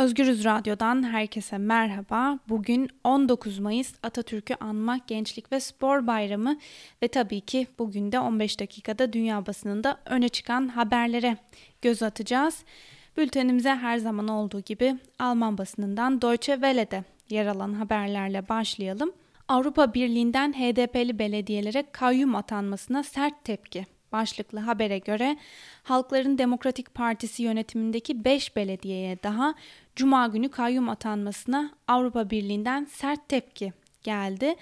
Özgürüz 0.00 0.44
Radyo'dan 0.44 1.12
herkese 1.12 1.58
merhaba. 1.58 2.38
Bugün 2.48 2.88
19 3.04 3.58
Mayıs 3.58 3.94
Atatürk'ü 4.02 4.54
anmak 4.54 5.08
Gençlik 5.08 5.52
ve 5.52 5.60
Spor 5.60 6.06
Bayramı 6.06 6.58
ve 7.02 7.08
tabii 7.08 7.40
ki 7.40 7.66
bugün 7.78 8.12
de 8.12 8.20
15 8.20 8.60
dakikada 8.60 9.12
dünya 9.12 9.46
basınında 9.46 10.00
öne 10.06 10.28
çıkan 10.28 10.68
haberlere 10.68 11.36
göz 11.82 12.02
atacağız. 12.02 12.64
Bültenimize 13.16 13.74
her 13.74 13.98
zaman 13.98 14.28
olduğu 14.28 14.60
gibi 14.60 14.96
Alman 15.18 15.58
basınından 15.58 16.22
Deutsche 16.22 16.54
Welle'de 16.54 17.04
yer 17.30 17.46
alan 17.46 17.72
haberlerle 17.72 18.48
başlayalım. 18.48 19.12
Avrupa 19.48 19.94
Birliği'nden 19.94 20.52
HDP'li 20.52 21.18
belediyelere 21.18 21.84
kayyum 21.92 22.34
atanmasına 22.34 23.02
sert 23.02 23.44
tepki 23.44 23.86
başlıklı 24.12 24.58
habere 24.58 24.98
göre 24.98 25.36
Halkların 25.82 26.38
Demokratik 26.38 26.94
Partisi 26.94 27.42
yönetimindeki 27.42 28.24
5 28.24 28.56
belediyeye 28.56 29.22
daha 29.22 29.54
Cuma 30.00 30.26
günü 30.26 30.48
kayyum 30.50 30.88
atanmasına 30.88 31.70
Avrupa 31.88 32.30
Birliği'nden 32.30 32.84
sert 32.84 33.28
tepki 33.28 33.72
geldi. 34.02 34.54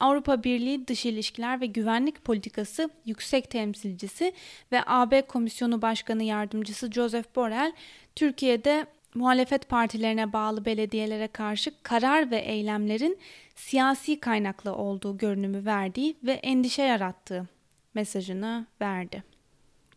Avrupa 0.00 0.44
Birliği 0.44 0.88
Dış 0.88 1.06
İlişkiler 1.06 1.60
ve 1.60 1.66
Güvenlik 1.66 2.24
Politikası 2.24 2.90
Yüksek 3.06 3.50
Temsilcisi 3.50 4.32
ve 4.72 4.80
AB 4.86 5.22
Komisyonu 5.22 5.82
Başkanı 5.82 6.22
Yardımcısı 6.22 6.92
Joseph 6.92 7.36
Borrell, 7.36 7.72
Türkiye'de 8.16 8.86
muhalefet 9.14 9.68
partilerine 9.68 10.32
bağlı 10.32 10.64
belediyelere 10.64 11.28
karşı 11.28 11.82
karar 11.82 12.30
ve 12.30 12.38
eylemlerin 12.38 13.18
siyasi 13.54 14.20
kaynaklı 14.20 14.74
olduğu 14.74 15.18
görünümü 15.18 15.64
verdiği 15.64 16.16
ve 16.22 16.32
endişe 16.32 16.82
yarattığı 16.82 17.46
mesajını 17.94 18.66
verdi. 18.80 19.33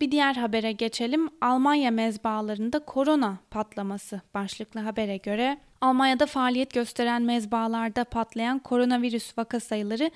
Bir 0.02 0.12
diğer 0.12 0.36
habere 0.36 0.72
geçelim. 0.72 1.30
Almanya 1.42 1.92
mezbalarında 1.92 2.80
korona 2.80 3.38
patlaması 3.52 4.22
başlıklı 4.34 4.80
habere 4.80 5.18
göre 5.18 5.58
Almanya'da 5.82 6.26
faaliyet 6.26 6.74
gösteren 6.74 7.22
mezbalarda 7.22 8.04
patlayan 8.04 8.60
koronavirüs 8.60 9.38
vaka 9.38 9.60
sayıları 9.60 10.12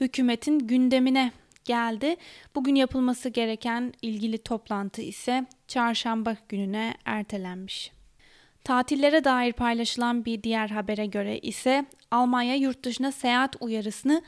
hükümetin 0.00 0.58
gündemine 0.58 1.32
geldi. 1.64 2.16
Bugün 2.54 2.74
yapılması 2.74 3.28
gereken 3.28 3.92
ilgili 4.02 4.38
toplantı 4.38 5.02
ise 5.02 5.46
çarşamba 5.68 6.36
gününe 6.48 6.94
ertelenmiş. 7.04 7.92
Tatillere 8.64 9.24
dair 9.24 9.52
paylaşılan 9.52 10.24
bir 10.24 10.42
diğer 10.42 10.68
habere 10.68 11.06
göre 11.06 11.38
ise 11.38 11.86
Almanya 12.10 12.54
yurt 12.54 12.84
dışına 12.84 13.12
seyahat 13.12 13.56
uyarısını 13.60 14.22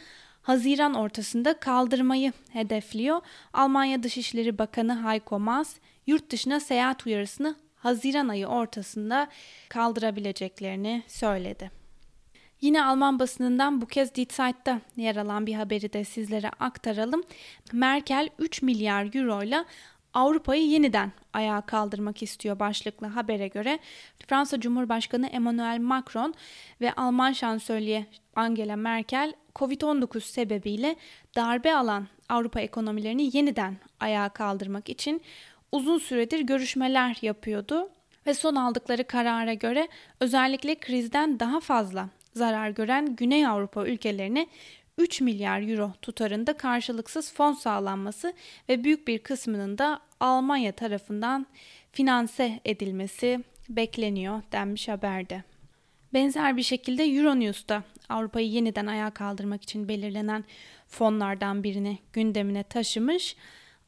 Haziran 0.48 0.94
ortasında 0.94 1.60
kaldırmayı 1.60 2.32
hedefliyor. 2.52 3.20
Almanya 3.52 4.02
Dışişleri 4.02 4.58
Bakanı 4.58 5.08
Heiko 5.08 5.38
Maas 5.38 5.76
yurt 6.06 6.30
dışına 6.30 6.60
seyahat 6.60 7.06
uyarısını 7.06 7.56
Haziran 7.76 8.28
ayı 8.28 8.46
ortasında 8.46 9.28
kaldırabileceklerini 9.68 11.02
söyledi. 11.08 11.70
Yine 12.60 12.84
Alman 12.84 13.18
basınından 13.18 13.80
bu 13.80 13.86
kez 13.86 14.14
Die 14.14 14.26
Zeit'ta 14.30 14.80
yer 14.96 15.16
alan 15.16 15.46
bir 15.46 15.54
haberi 15.54 15.92
de 15.92 16.04
sizlere 16.04 16.48
aktaralım. 16.48 17.22
Merkel 17.72 18.28
3 18.38 18.62
milyar 18.62 19.14
euro 19.14 19.42
ile 19.42 19.64
Avrupa'yı 20.14 20.68
yeniden 20.68 21.12
ayağa 21.32 21.60
kaldırmak 21.60 22.22
istiyor 22.22 22.58
başlıklı 22.58 23.06
habere 23.06 23.48
göre. 23.48 23.78
Fransa 24.26 24.60
Cumhurbaşkanı 24.60 25.26
Emmanuel 25.26 25.78
Macron 25.80 26.34
ve 26.80 26.92
Alman 26.92 27.32
şansölye 27.32 28.06
Angela 28.36 28.76
Merkel 28.76 29.32
Covid-19 29.54 30.20
sebebiyle 30.20 30.96
darbe 31.36 31.74
alan 31.74 32.06
Avrupa 32.28 32.60
ekonomilerini 32.60 33.36
yeniden 33.36 33.76
ayağa 34.00 34.28
kaldırmak 34.28 34.88
için 34.88 35.22
uzun 35.72 35.98
süredir 35.98 36.40
görüşmeler 36.40 37.18
yapıyordu 37.22 37.88
ve 38.26 38.34
son 38.34 38.54
aldıkları 38.54 39.04
karara 39.04 39.54
göre 39.54 39.88
özellikle 40.20 40.74
krizden 40.74 41.40
daha 41.40 41.60
fazla 41.60 42.08
zarar 42.34 42.70
gören 42.70 43.16
Güney 43.16 43.46
Avrupa 43.46 43.86
ülkelerine 43.86 44.46
3 44.98 45.20
milyar 45.20 45.62
euro 45.62 45.92
tutarında 46.02 46.52
karşılıksız 46.56 47.32
fon 47.32 47.52
sağlanması 47.52 48.32
ve 48.68 48.84
büyük 48.84 49.08
bir 49.08 49.18
kısmının 49.18 49.78
da 49.78 50.00
Almanya 50.20 50.72
tarafından 50.72 51.46
finanse 51.92 52.60
edilmesi 52.64 53.44
bekleniyor 53.68 54.42
denmiş 54.52 54.88
haberde. 54.88 55.42
Benzer 56.14 56.56
bir 56.56 56.62
şekilde 56.62 57.04
Euronews'ta 57.04 57.82
Avrupa'yı 58.08 58.48
yeniden 58.48 58.86
ayağa 58.86 59.10
kaldırmak 59.10 59.62
için 59.62 59.88
belirlenen 59.88 60.44
fonlardan 60.86 61.64
birini 61.64 61.98
gündemine 62.12 62.62
taşımış. 62.62 63.36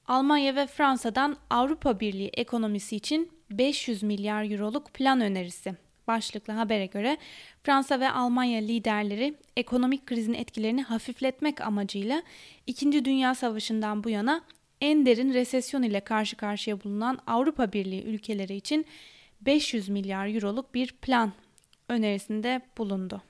Almanya 0.06 0.56
ve 0.56 0.66
Fransa'dan 0.66 1.36
Avrupa 1.50 2.00
Birliği 2.00 2.28
ekonomisi 2.28 2.96
için 2.96 3.30
500 3.50 4.02
milyar 4.02 4.50
euroluk 4.50 4.94
plan 4.94 5.20
önerisi 5.20 5.74
başlıklı 6.10 6.52
habere 6.52 6.86
göre 6.86 7.16
Fransa 7.62 8.00
ve 8.00 8.10
Almanya 8.10 8.60
liderleri 8.60 9.34
ekonomik 9.56 10.06
krizin 10.06 10.34
etkilerini 10.34 10.82
hafifletmek 10.82 11.60
amacıyla 11.60 12.22
2. 12.66 13.04
Dünya 13.04 13.34
Savaşı'ndan 13.34 14.04
bu 14.04 14.10
yana 14.10 14.42
en 14.80 15.06
derin 15.06 15.34
resesyon 15.34 15.82
ile 15.82 16.00
karşı 16.00 16.36
karşıya 16.36 16.84
bulunan 16.84 17.18
Avrupa 17.26 17.72
Birliği 17.72 18.02
ülkeleri 18.02 18.54
için 18.56 18.86
500 19.40 19.88
milyar 19.88 20.34
euroluk 20.34 20.74
bir 20.74 20.92
plan 20.92 21.32
önerisinde 21.88 22.60
bulundu. 22.78 23.22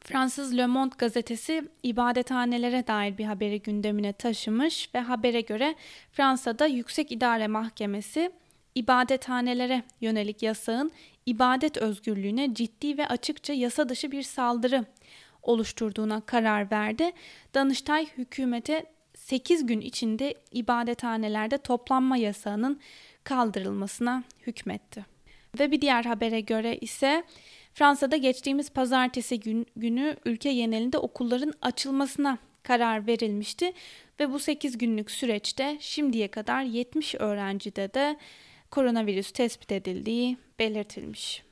Fransız 0.00 0.56
Le 0.56 0.66
Monde 0.66 0.94
gazetesi 0.98 1.68
ibadethanelere 1.82 2.86
dair 2.86 3.18
bir 3.18 3.24
haberi 3.24 3.62
gündemine 3.62 4.12
taşımış 4.12 4.90
ve 4.94 4.98
habere 4.98 5.40
göre 5.40 5.74
Fransa'da 6.12 6.66
Yüksek 6.66 7.12
İdare 7.12 7.48
Mahkemesi 7.48 8.32
ibadethanelere 8.74 9.82
yönelik 10.00 10.42
yasağın 10.42 10.92
ibadet 11.26 11.76
özgürlüğüne 11.76 12.54
ciddi 12.54 12.98
ve 12.98 13.06
açıkça 13.06 13.52
yasa 13.52 13.88
dışı 13.88 14.10
bir 14.10 14.22
saldırı 14.22 14.84
oluşturduğuna 15.42 16.20
karar 16.20 16.70
verdi. 16.70 17.12
Danıştay 17.54 18.06
hükümete 18.06 18.86
8 19.14 19.66
gün 19.66 19.80
içinde 19.80 20.34
ibadethanelerde 20.52 21.58
toplanma 21.58 22.16
yasağının 22.16 22.80
kaldırılmasına 23.24 24.22
hükmetti. 24.46 25.06
Ve 25.58 25.70
bir 25.70 25.80
diğer 25.80 26.04
habere 26.04 26.40
göre 26.40 26.76
ise 26.76 27.24
Fransa'da 27.74 28.16
geçtiğimiz 28.16 28.70
pazartesi 28.70 29.40
gün, 29.40 29.66
günü 29.76 30.16
ülke 30.24 30.54
genelinde 30.54 30.98
okulların 30.98 31.52
açılmasına 31.62 32.38
karar 32.62 33.06
verilmişti 33.06 33.72
ve 34.20 34.32
bu 34.32 34.38
8 34.38 34.78
günlük 34.78 35.10
süreçte 35.10 35.76
şimdiye 35.80 36.28
kadar 36.28 36.62
70 36.62 37.14
öğrencide 37.14 37.94
de 37.94 38.16
koronavirüs 38.72 39.32
tespit 39.32 39.72
edildiği 39.72 40.36
belirtilmiş. 40.58 41.42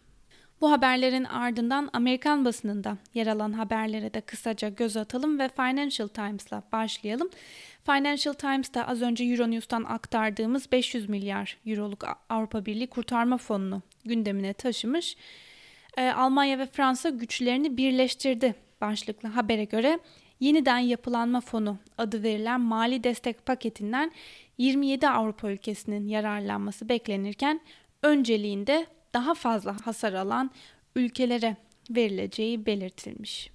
Bu 0.61 0.71
haberlerin 0.71 1.25
ardından 1.25 1.91
Amerikan 1.93 2.45
basınında 2.45 2.97
yer 3.15 3.27
alan 3.27 3.53
haberlere 3.53 4.15
de 4.15 4.21
kısaca 4.21 4.69
göz 4.69 4.97
atalım 4.97 5.39
ve 5.39 5.49
Financial 5.49 6.09
Times'la 6.09 6.63
başlayalım. 6.73 7.31
Financial 7.87 8.35
Times'ta 8.35 8.87
az 8.87 9.03
önce 9.03 9.25
Euronews'tan 9.25 9.85
aktardığımız 9.85 10.73
500 10.73 11.09
milyar 11.09 11.57
euroluk 11.67 12.05
Avrupa 12.29 12.67
Birliği 12.67 12.87
kurtarma 12.87 13.39
fonunu 13.39 13.83
gündemine 14.05 14.53
taşımış. 14.53 15.17
Ee, 15.97 16.11
Almanya 16.11 16.59
ve 16.59 16.67
Fransa 16.67 17.09
güçlerini 17.09 17.77
birleştirdi 17.77 18.55
başlıklı 18.81 19.29
habere 19.29 19.65
göre 19.65 19.99
yeniden 20.41 20.79
yapılanma 20.79 21.41
fonu 21.41 21.79
adı 21.99 22.23
verilen 22.23 22.61
mali 22.61 23.05
destek 23.05 23.47
paketinden 23.47 24.13
27 24.59 25.09
Avrupa 25.09 25.51
ülkesinin 25.51 26.09
yararlanması 26.09 26.89
beklenirken 26.89 27.61
önceliğinde 28.03 28.87
daha 29.15 29.35
fazla 29.35 29.77
hasar 29.85 30.13
alan 30.13 30.51
ülkelere 30.97 31.57
verileceği 31.91 32.67
belirtilmiş. 32.67 33.51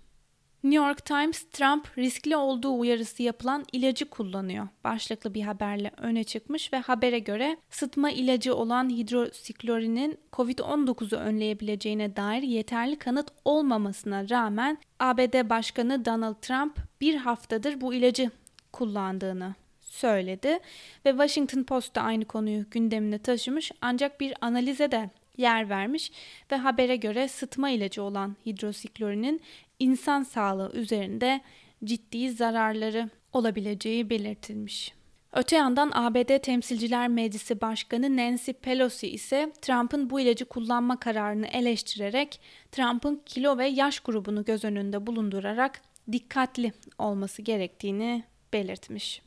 New 0.65 0.85
York 0.85 1.05
Times, 1.05 1.43
Trump 1.43 1.97
riskli 1.97 2.37
olduğu 2.37 2.79
uyarısı 2.79 3.23
yapılan 3.23 3.65
ilacı 3.71 4.09
kullanıyor. 4.09 4.67
Başlıklı 4.83 5.33
bir 5.33 5.41
haberle 5.41 5.91
öne 5.97 6.23
çıkmış 6.23 6.73
ve 6.73 6.77
habere 6.77 7.19
göre 7.19 7.57
sıtma 7.69 8.11
ilacı 8.11 8.55
olan 8.55 8.89
hidrosiklorinin 8.89 10.17
COVID-19'u 10.33 11.17
önleyebileceğine 11.17 12.15
dair 12.15 12.41
yeterli 12.41 12.95
kanıt 12.95 13.27
olmamasına 13.45 14.29
rağmen 14.29 14.77
ABD 14.99 15.49
Başkanı 15.49 16.05
Donald 16.05 16.35
Trump 16.41 16.77
bir 17.01 17.15
haftadır 17.15 17.81
bu 17.81 17.93
ilacı 17.93 18.31
kullandığını 18.71 19.55
söyledi 19.81 20.59
ve 21.05 21.09
Washington 21.09 21.63
Post 21.63 21.95
da 21.95 22.01
aynı 22.01 22.25
konuyu 22.25 22.65
gündemine 22.71 23.19
taşımış 23.19 23.71
ancak 23.81 24.19
bir 24.19 24.33
analize 24.41 24.91
de 24.91 25.09
yer 25.37 25.69
vermiş 25.69 26.11
ve 26.51 26.55
habere 26.55 26.95
göre 26.95 27.27
sıtma 27.27 27.69
ilacı 27.69 28.03
olan 28.03 28.35
hidrosiklorinin 28.45 29.41
insan 29.79 30.23
sağlığı 30.23 30.71
üzerinde 30.73 31.41
ciddi 31.83 32.31
zararları 32.31 33.09
olabileceği 33.33 34.09
belirtilmiş. 34.09 34.93
Öte 35.33 35.55
yandan 35.55 35.91
ABD 35.93 36.37
Temsilciler 36.37 37.07
Meclisi 37.07 37.61
Başkanı 37.61 38.17
Nancy 38.17 38.51
Pelosi 38.51 39.07
ise 39.07 39.51
Trump'ın 39.61 40.09
bu 40.09 40.19
ilacı 40.19 40.45
kullanma 40.45 40.99
kararını 40.99 41.47
eleştirerek 41.47 42.41
Trump'ın 42.71 43.21
kilo 43.25 43.57
ve 43.57 43.67
yaş 43.67 43.99
grubunu 43.99 44.45
göz 44.45 44.63
önünde 44.63 45.07
bulundurarak 45.07 45.81
dikkatli 46.11 46.73
olması 46.97 47.41
gerektiğini 47.41 48.23
belirtmiş. 48.53 49.21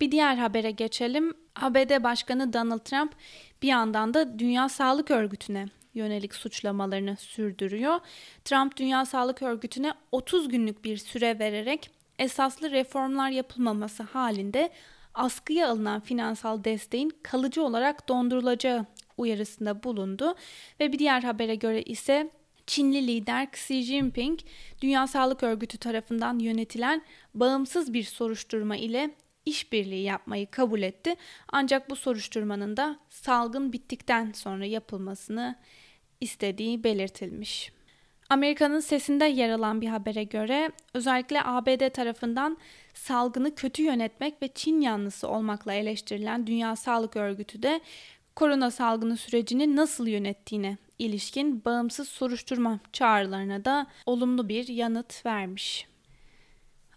Bir 0.00 0.10
diğer 0.12 0.36
habere 0.36 0.70
geçelim. 0.70 1.34
ABD 1.56 2.02
Başkanı 2.02 2.52
Donald 2.52 2.78
Trump 2.78 3.12
bir 3.62 3.68
yandan 3.68 4.14
da 4.14 4.38
Dünya 4.38 4.68
Sağlık 4.68 5.10
Örgütü'ne 5.10 5.66
yönelik 5.94 6.34
suçlamalarını 6.34 7.16
sürdürüyor. 7.16 8.00
Trump 8.44 8.76
Dünya 8.76 9.04
Sağlık 9.04 9.42
Örgütü'ne 9.42 9.92
30 10.12 10.48
günlük 10.48 10.84
bir 10.84 10.96
süre 10.96 11.38
vererek 11.38 11.90
esaslı 12.18 12.70
reformlar 12.70 13.30
yapılmaması 13.30 14.02
halinde 14.02 14.70
askıya 15.14 15.68
alınan 15.68 16.00
finansal 16.00 16.64
desteğin 16.64 17.12
kalıcı 17.22 17.62
olarak 17.62 18.08
dondurulacağı 18.08 18.86
uyarısında 19.16 19.82
bulundu 19.82 20.34
ve 20.80 20.92
bir 20.92 20.98
diğer 20.98 21.22
habere 21.22 21.54
göre 21.54 21.82
ise 21.82 22.30
Çinli 22.66 23.06
lider 23.06 23.48
Xi 23.52 23.82
Jinping, 23.82 24.40
Dünya 24.82 25.06
Sağlık 25.06 25.42
Örgütü 25.42 25.78
tarafından 25.78 26.38
yönetilen 26.38 27.02
bağımsız 27.34 27.92
bir 27.92 28.04
soruşturma 28.04 28.76
ile 28.76 29.10
işbirliği 29.46 30.02
yapmayı 30.02 30.50
kabul 30.50 30.82
etti. 30.82 31.14
Ancak 31.48 31.90
bu 31.90 31.96
soruşturmanın 31.96 32.76
da 32.76 32.98
salgın 33.10 33.72
bittikten 33.72 34.32
sonra 34.32 34.66
yapılmasını 34.66 35.56
istediği 36.20 36.84
belirtilmiş. 36.84 37.72
Amerika'nın 38.30 38.80
sesinde 38.80 39.24
yer 39.24 39.50
alan 39.50 39.80
bir 39.80 39.88
habere 39.88 40.24
göre 40.24 40.72
özellikle 40.94 41.42
ABD 41.44 41.88
tarafından 41.88 42.58
salgını 42.94 43.54
kötü 43.54 43.82
yönetmek 43.82 44.42
ve 44.42 44.48
Çin 44.54 44.80
yanlısı 44.80 45.28
olmakla 45.28 45.72
eleştirilen 45.72 46.46
Dünya 46.46 46.76
Sağlık 46.76 47.16
Örgütü 47.16 47.62
de 47.62 47.80
korona 48.36 48.70
salgını 48.70 49.16
sürecini 49.16 49.76
nasıl 49.76 50.06
yönettiğine 50.06 50.76
ilişkin 50.98 51.64
bağımsız 51.64 52.08
soruşturma 52.08 52.80
çağrılarına 52.92 53.64
da 53.64 53.86
olumlu 54.06 54.48
bir 54.48 54.68
yanıt 54.68 55.26
vermiş. 55.26 55.91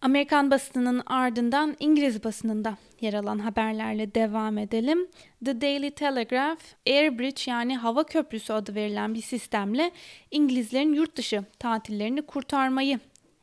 Amerikan 0.05 0.51
basınının 0.51 1.03
ardından 1.05 1.75
İngiliz 1.79 2.23
basınında 2.23 2.77
yer 3.01 3.13
alan 3.13 3.39
haberlerle 3.39 4.15
devam 4.15 4.57
edelim. 4.57 5.07
The 5.45 5.61
Daily 5.61 5.91
Telegraph, 5.91 6.59
Airbridge 6.87 7.51
yani 7.51 7.77
hava 7.77 8.03
köprüsü 8.03 8.53
adı 8.53 8.75
verilen 8.75 9.13
bir 9.13 9.21
sistemle 9.21 9.91
İngilizlerin 10.31 10.93
yurt 10.93 11.15
dışı 11.15 11.43
tatillerini 11.59 12.21
kurtarmayı 12.21 12.99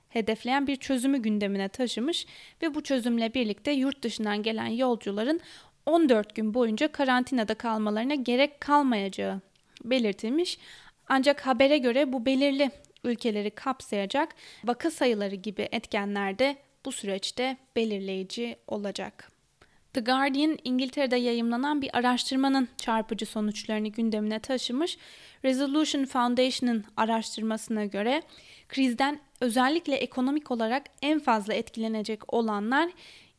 hedefleyen 0.08 0.66
bir 0.66 0.76
çözümü 0.76 1.18
gündemine 1.18 1.68
taşımış 1.68 2.26
ve 2.62 2.74
bu 2.74 2.82
çözümle 2.82 3.34
birlikte 3.34 3.72
yurt 3.72 4.02
dışından 4.02 4.42
gelen 4.42 4.66
yolcuların 4.66 5.40
14 5.86 6.34
gün 6.34 6.54
boyunca 6.54 6.92
karantinada 6.92 7.54
kalmalarına 7.54 8.14
gerek 8.14 8.60
kalmayacağı 8.60 9.40
belirtilmiş. 9.84 10.58
Ancak 11.08 11.46
habere 11.46 11.78
göre 11.78 12.12
bu 12.12 12.26
belirli 12.26 12.70
ülkeleri 13.04 13.50
kapsayacak 13.50 14.34
vaka 14.64 14.90
sayıları 14.90 15.34
gibi 15.34 15.68
etkenler 15.72 16.38
de 16.38 16.56
bu 16.84 16.92
süreçte 16.92 17.56
belirleyici 17.76 18.56
olacak. 18.66 19.32
The 19.92 20.00
Guardian 20.00 20.58
İngiltere'de 20.64 21.16
yayımlanan 21.16 21.82
bir 21.82 21.96
araştırmanın 21.98 22.68
çarpıcı 22.76 23.26
sonuçlarını 23.26 23.88
gündemine 23.88 24.38
taşımış. 24.38 24.98
Resolution 25.44 26.04
Foundation'ın 26.04 26.84
araştırmasına 26.96 27.84
göre 27.84 28.22
krizden 28.68 29.20
özellikle 29.40 29.94
ekonomik 29.94 30.50
olarak 30.50 30.82
en 31.02 31.18
fazla 31.18 31.54
etkilenecek 31.54 32.34
olanlar 32.34 32.90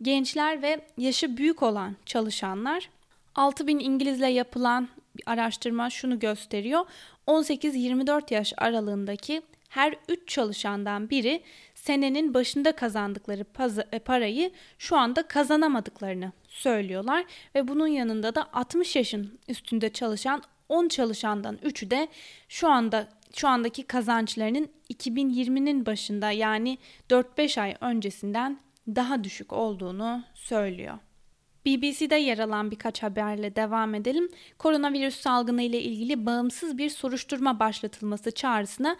gençler 0.02 0.62
ve 0.62 0.82
yaşı 0.98 1.38
büyük 1.38 1.64
olan 1.64 1.96
çalışanlar. 2.06 2.90
6000 3.36 3.80
İngilizle 3.80 4.28
yapılan 4.28 4.90
bir 5.18 5.24
araştırma 5.26 5.90
şunu 5.90 6.20
gösteriyor. 6.20 6.86
18-24 7.28 8.34
yaş 8.34 8.54
aralığındaki 8.58 9.42
her 9.70 9.96
3 10.10 10.28
çalışandan 10.28 11.10
biri 11.10 11.44
senenin 11.76 12.34
başında 12.34 12.76
kazandıkları 12.76 13.46
e, 13.92 14.00
parayı 14.00 14.52
şu 14.78 14.98
anda 14.98 15.28
kazanamadıklarını 15.28 16.32
söylüyorlar 16.48 17.26
ve 17.56 17.68
bunun 17.68 17.88
yanında 17.88 18.36
da 18.36 18.50
60 18.54 18.96
yaşın 18.96 19.40
üstünde 19.48 19.90
çalışan 19.90 20.44
10 20.70 20.88
çalışandan 20.88 21.56
3'ü 21.56 21.92
de 21.92 22.08
şu 22.50 22.70
anda 22.70 23.08
şu 23.36 23.48
andaki 23.48 23.84
kazançlarının 23.84 24.70
2020'nin 24.94 25.86
başında 25.86 26.32
yani 26.32 26.78
4-5 27.10 27.62
ay 27.62 27.76
öncesinden 27.82 28.60
daha 28.88 29.24
düşük 29.24 29.54
olduğunu 29.54 30.24
söylüyor. 30.34 31.00
BBC'de 31.66 32.16
yer 32.16 32.40
alan 32.40 32.72
birkaç 32.72 33.04
haberle 33.04 33.56
devam 33.56 33.96
edelim. 33.96 34.30
Koronavirüs 34.58 35.16
salgını 35.16 35.62
ile 35.62 35.82
ilgili 35.82 36.26
bağımsız 36.26 36.78
bir 36.78 36.90
soruşturma 36.90 37.60
başlatılması 37.60 38.32
çağrısına 38.32 38.98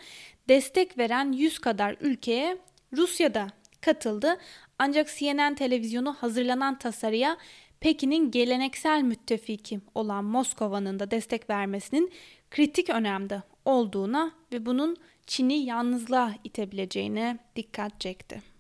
destek 0.50 0.98
veren 0.98 1.32
100 1.32 1.60
kadar 1.60 1.96
ülkeye 2.02 2.58
Rusya'da 2.98 3.48
katıldı. 3.82 4.38
Ancak 4.80 5.08
CNN 5.18 5.56
televizyonu 5.56 6.14
hazırlanan 6.14 6.80
tasarıya 6.80 7.38
Pekin'in 7.80 8.32
geleneksel 8.32 9.02
müttefiki 9.02 9.80
olan 9.96 10.26
Moskova'nın 10.26 11.00
da 11.00 11.12
destek 11.12 11.50
vermesinin 11.50 12.12
kritik 12.52 12.90
önemde 12.90 13.42
olduğuna 13.66 14.32
ve 14.54 14.66
bunun 14.66 14.98
Çin'i 15.28 15.54
yalnızlığa 15.54 16.34
itebileceğine 16.44 17.38
dikkat 17.56 18.00
çekti. 18.00 18.53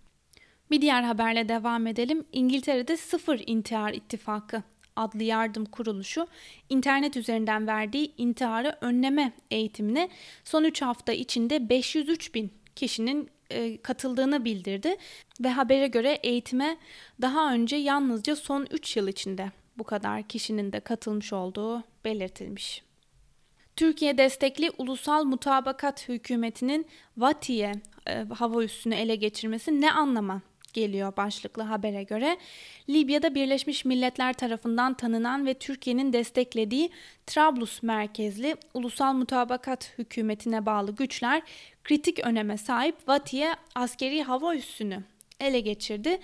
Bir 0.73 0.81
diğer 0.81 1.03
haberle 1.03 1.49
devam 1.49 1.87
edelim. 1.87 2.25
İngiltere'de 2.31 2.97
Sıfır 2.97 3.41
İntihar 3.47 3.93
İttifakı 3.93 4.63
adlı 4.95 5.23
yardım 5.23 5.65
kuruluşu 5.65 6.27
internet 6.69 7.17
üzerinden 7.17 7.67
verdiği 7.67 8.13
intiharı 8.17 8.77
önleme 8.81 9.33
eğitimine 9.51 10.09
son 10.43 10.63
3 10.63 10.81
hafta 10.81 11.13
içinde 11.13 11.69
503 11.69 12.35
bin 12.35 12.51
kişinin 12.75 13.29
e, 13.49 13.81
katıldığını 13.81 14.45
bildirdi 14.45 14.95
ve 15.43 15.49
habere 15.49 15.87
göre 15.87 16.19
eğitime 16.23 16.77
daha 17.21 17.53
önce 17.53 17.75
yalnızca 17.75 18.35
son 18.35 18.67
3 18.71 18.97
yıl 18.97 19.07
içinde 19.07 19.51
bu 19.77 19.83
kadar 19.83 20.23
kişinin 20.23 20.71
de 20.71 20.79
katılmış 20.79 21.33
olduğu 21.33 21.83
belirtilmiş. 22.05 22.83
Türkiye 23.75 24.17
destekli 24.17 24.71
ulusal 24.77 25.23
mutabakat 25.23 26.09
hükümetinin 26.09 26.85
Vatiye 27.17 27.71
e, 28.07 28.25
hava 28.33 28.63
üssünü 28.63 28.95
ele 28.95 29.15
geçirmesi 29.15 29.81
ne 29.81 29.91
anlama 29.91 30.41
geliyor 30.73 31.17
başlıklı 31.17 31.63
habere 31.63 32.03
göre. 32.03 32.37
Libya'da 32.89 33.35
Birleşmiş 33.35 33.85
Milletler 33.85 34.33
tarafından 34.33 34.93
tanınan 34.93 35.45
ve 35.45 35.53
Türkiye'nin 35.53 36.13
desteklediği 36.13 36.89
Trablus 37.27 37.83
merkezli 37.83 38.55
Ulusal 38.73 39.13
Mutabakat 39.13 39.93
Hükümetine 39.97 40.65
bağlı 40.65 40.95
güçler 40.95 41.41
kritik 41.83 42.25
öneme 42.25 42.57
sahip 42.57 43.07
Vatiye 43.07 43.53
askeri 43.75 44.23
hava 44.23 44.55
üssünü 44.55 45.03
ele 45.39 45.59
geçirdi. 45.59 46.19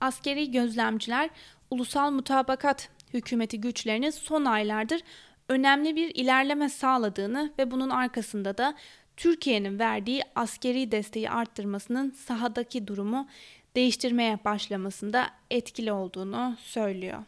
Askeri 0.00 0.50
gözlemciler 0.50 1.30
Ulusal 1.70 2.10
Mutabakat 2.10 2.88
Hükümeti 3.12 3.60
güçlerini 3.60 4.12
son 4.12 4.44
aylardır 4.44 5.00
önemli 5.48 5.96
bir 5.96 6.14
ilerleme 6.14 6.68
sağladığını 6.68 7.52
ve 7.58 7.70
bunun 7.70 7.90
arkasında 7.90 8.58
da 8.58 8.74
Türkiye'nin 9.16 9.78
verdiği 9.78 10.22
askeri 10.34 10.92
desteği 10.92 11.30
arttırmasının 11.30 12.10
sahadaki 12.10 12.86
durumu 12.86 13.28
değiştirmeye 13.76 14.38
başlamasında 14.44 15.30
etkili 15.50 15.92
olduğunu 15.92 16.56
söylüyor. 16.60 17.22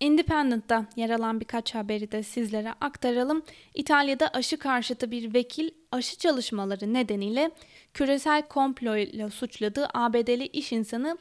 Independent'ta 0.00 0.86
yer 0.96 1.10
alan 1.10 1.40
birkaç 1.40 1.74
haberi 1.74 2.12
de 2.12 2.22
sizlere 2.22 2.72
aktaralım. 2.80 3.42
İtalya'da 3.74 4.28
aşı 4.28 4.58
karşıtı 4.58 5.10
bir 5.10 5.34
vekil 5.34 5.70
aşı 5.92 6.18
çalışmaları 6.18 6.94
nedeniyle 6.94 7.50
küresel 7.94 8.42
komplo 8.42 8.96
ile 8.96 9.30
suçladığı 9.30 9.88
ABD'li 9.94 10.46
iş 10.46 10.72
insanı 10.72 11.18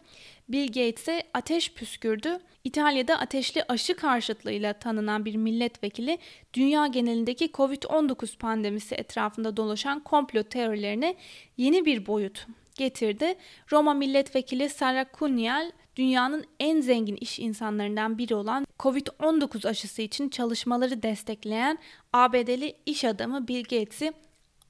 Bill 0.50 0.68
Gates'e 0.68 1.24
ateş 1.34 1.74
püskürdü. 1.74 2.40
İtalya'da 2.64 3.20
ateşli 3.20 3.64
aşı 3.68 3.96
karşıtlığıyla 3.96 4.74
tanınan 4.74 5.26
bir 5.26 5.36
milletvekili 5.36 6.18
dünya 6.54 6.88
genelindeki 6.88 7.46
Covid-19 7.46 8.38
pandemisi 8.38 8.96
etrafında 8.96 9.58
dolaşan 9.58 10.00
komplo 10.00 10.44
teorilerine 10.44 11.16
yeni 11.58 11.86
bir 11.86 12.08
boyut 12.08 12.48
getirdi. 12.76 13.36
Roma 13.72 13.94
milletvekili 13.94 14.70
Sara 14.70 15.06
Cunial 15.20 15.72
dünyanın 15.96 16.46
en 16.60 16.82
zengin 16.82 17.16
iş 17.16 17.40
insanlarından 17.40 18.18
biri 18.18 18.36
olan 18.36 18.66
Covid-19 18.80 19.68
aşısı 19.68 20.02
için 20.02 20.30
çalışmaları 20.30 21.04
destekleyen 21.04 21.78
ABD'li 22.14 22.76
iş 22.86 23.04
adamı 23.06 23.48
Bill 23.48 23.64
Gates'i 23.64 24.14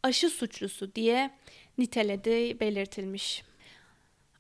aşı 0.03 0.29
suçlusu 0.29 0.95
diye 0.95 1.31
niteledi 1.77 2.59
belirtilmiş. 2.59 3.43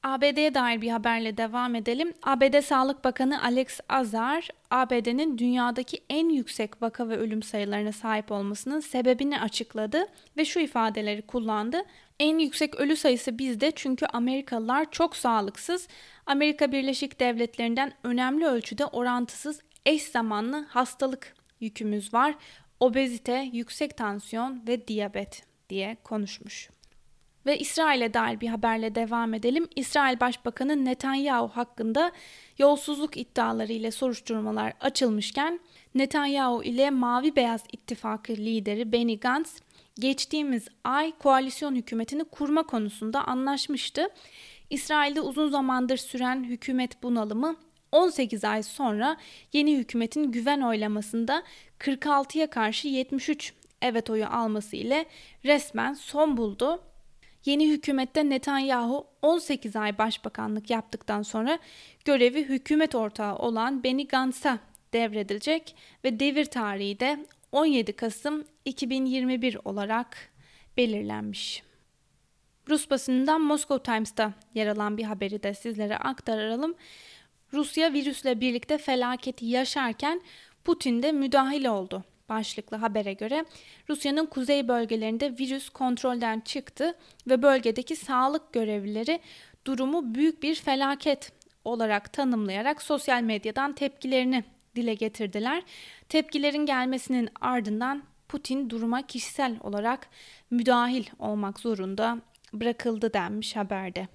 ABD'ye 0.03 0.53
dair 0.53 0.81
bir 0.81 0.89
haberle 0.89 1.37
devam 1.37 1.75
edelim. 1.75 2.13
ABD 2.23 2.61
Sağlık 2.61 3.03
Bakanı 3.03 3.43
Alex 3.43 3.79
Azar, 3.89 4.47
ABD'nin 4.71 5.37
dünyadaki 5.37 6.03
en 6.09 6.29
yüksek 6.29 6.81
vaka 6.81 7.09
ve 7.09 7.17
ölüm 7.17 7.43
sayılarına 7.43 7.91
sahip 7.91 8.31
olmasının 8.31 8.79
sebebini 8.79 9.39
açıkladı 9.39 10.05
ve 10.37 10.45
şu 10.45 10.59
ifadeleri 10.59 11.21
kullandı. 11.21 11.81
En 12.19 12.37
yüksek 12.37 12.75
ölü 12.75 12.95
sayısı 12.95 13.37
bizde 13.37 13.71
çünkü 13.71 14.05
Amerikalılar 14.05 14.91
çok 14.91 15.15
sağlıksız. 15.15 15.87
Amerika 16.25 16.71
Birleşik 16.71 17.19
Devletleri'nden 17.19 17.93
önemli 18.03 18.45
ölçüde 18.45 18.85
orantısız 18.85 19.61
eş 19.85 20.03
zamanlı 20.03 20.65
hastalık 20.69 21.33
yükümüz 21.59 22.13
var. 22.13 22.35
Obezite, 22.79 23.49
yüksek 23.53 23.97
tansiyon 23.97 24.67
ve 24.67 24.87
diyabet 24.87 25.43
diye 25.69 25.97
konuşmuş. 26.03 26.69
Ve 27.45 27.59
İsrail'e 27.59 28.13
dair 28.13 28.41
bir 28.41 28.47
haberle 28.47 28.95
devam 28.95 29.33
edelim. 29.33 29.67
İsrail 29.75 30.19
Başbakanı 30.19 30.85
Netanyahu 30.85 31.47
hakkında 31.47 32.11
yolsuzluk 32.57 33.17
iddiaları 33.17 33.71
ile 33.71 33.91
soruşturmalar 33.91 34.73
açılmışken 34.79 35.59
Netanyahu 35.95 36.63
ile 36.63 36.89
Mavi 36.89 37.35
Beyaz 37.35 37.63
İttifakı 37.71 38.33
lideri 38.33 38.91
Benny 38.91 39.19
Gantz 39.19 39.61
geçtiğimiz 39.99 40.67
ay 40.83 41.13
koalisyon 41.19 41.75
hükümetini 41.75 42.23
kurma 42.23 42.63
konusunda 42.63 43.27
anlaşmıştı. 43.27 44.07
İsrail'de 44.69 45.21
uzun 45.21 45.49
zamandır 45.49 45.97
süren 45.97 46.43
hükümet 46.43 47.03
bunalımı 47.03 47.55
18 47.91 48.43
ay 48.43 48.63
sonra 48.63 49.17
yeni 49.53 49.77
hükümetin 49.77 50.31
güven 50.31 50.61
oylamasında 50.61 51.43
46'ya 51.79 52.49
karşı 52.49 52.87
73 52.87 53.53
evet 53.81 54.09
oyu 54.09 54.25
alması 54.25 54.75
ile 54.75 55.05
resmen 55.45 55.93
son 55.93 56.37
buldu. 56.37 56.92
Yeni 57.45 57.69
hükümette 57.69 58.29
Netanyahu 58.29 59.07
18 59.21 59.75
ay 59.75 59.97
başbakanlık 59.97 60.69
yaptıktan 60.69 61.21
sonra 61.21 61.59
görevi 62.05 62.43
hükümet 62.43 62.95
ortağı 62.95 63.35
olan 63.35 63.83
Benny 63.83 64.07
Gantz'a 64.07 64.59
devredilecek 64.93 65.75
ve 66.03 66.19
devir 66.19 66.45
tarihi 66.45 66.99
de 66.99 67.25
17 67.51 67.93
Kasım 67.93 68.43
2021 68.65 69.57
olarak 69.65 70.17
belirlenmiş. 70.77 71.63
Rus 72.69 72.89
basınından 72.89 73.41
Moscow 73.41 73.91
Times'ta 73.91 74.33
yer 74.53 74.67
alan 74.67 74.97
bir 74.97 75.03
haberi 75.03 75.43
de 75.43 75.53
sizlere 75.53 75.97
aktaralım. 75.97 76.75
Rusya 77.53 77.93
virüsle 77.93 78.41
birlikte 78.41 78.77
felaketi 78.77 79.45
yaşarken 79.45 80.21
Putin 80.63 81.03
de 81.03 81.11
müdahil 81.11 81.65
oldu 81.65 82.03
başlıklı 82.33 82.77
habere 82.77 83.13
göre 83.13 83.45
Rusya'nın 83.89 84.25
kuzey 84.25 84.67
bölgelerinde 84.67 85.37
virüs 85.39 85.69
kontrolden 85.69 86.39
çıktı 86.39 86.95
ve 87.27 87.41
bölgedeki 87.41 87.95
sağlık 87.95 88.53
görevlileri 88.53 89.19
durumu 89.65 90.15
büyük 90.15 90.43
bir 90.43 90.55
felaket 90.55 91.31
olarak 91.65 92.13
tanımlayarak 92.13 92.81
sosyal 92.81 93.21
medyadan 93.21 93.73
tepkilerini 93.73 94.43
dile 94.75 94.93
getirdiler. 94.93 95.63
Tepkilerin 96.09 96.65
gelmesinin 96.65 97.29
ardından 97.41 98.03
Putin 98.27 98.69
duruma 98.69 99.01
kişisel 99.01 99.57
olarak 99.61 100.07
müdahil 100.51 101.05
olmak 101.19 101.59
zorunda 101.59 102.17
bırakıldı 102.53 103.13
denmiş 103.13 103.55
haberde. 103.55 104.07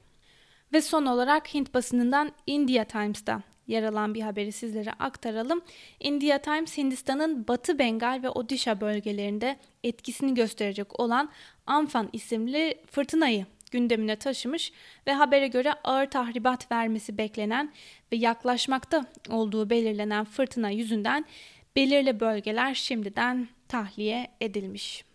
Ve 0.73 0.83
son 0.83 1.07
olarak 1.07 1.55
Hint 1.55 1.75
basınından 1.75 2.33
India 2.47 2.85
Times'ta 2.85 3.43
yer 3.69 3.83
alan 3.83 4.15
bir 4.15 4.21
haberi 4.21 4.53
sizlere 4.53 4.93
aktaralım. 4.93 5.61
India 6.01 6.39
Times 6.39 6.79
Hindistan'ın 6.79 7.49
Batı 7.49 7.79
Bengal 7.79 8.21
ve 8.23 8.31
Odisha 8.31 8.81
bölgelerinde 8.81 9.57
etkisini 9.85 10.35
gösterecek 10.35 11.01
olan 11.01 11.31
Amphan 11.67 12.09
isimli 12.13 12.79
fırtınayı 12.91 13.47
gündemine 13.71 14.17
taşımış 14.17 14.73
ve 15.07 15.13
habere 15.13 15.49
göre 15.49 15.73
ağır 15.73 16.07
tahribat 16.07 16.73
vermesi 16.73 17.19
beklenen 17.19 17.73
ve 18.13 18.17
yaklaşmakta 18.17 19.05
olduğu 19.31 19.71
belirlenen 19.71 20.25
fırtına 20.25 20.71
yüzünden 20.71 21.25
belirli 21.77 22.21
bölgeler 22.21 22.75
şimdiden 22.75 23.49
tahliye 23.69 24.29
edilmiş. 24.41 25.08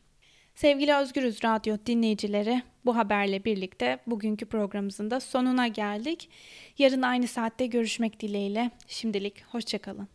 Sevgili 0.56 0.96
Özgürüz 0.96 1.44
Radyo 1.44 1.78
dinleyicileri, 1.86 2.64
bu 2.86 2.96
haberle 2.96 3.46
birlikte 3.46 4.00
bugünkü 4.08 4.46
programımızın 4.46 5.12
da 5.12 5.20
sonuna 5.20 5.68
geldik. 5.68 6.30
Yarın 6.78 7.02
aynı 7.02 7.28
saatte 7.28 7.66
görüşmek 7.66 8.20
dileğiyle. 8.20 8.72
Şimdilik 8.88 9.44
hoşçakalın. 9.46 10.13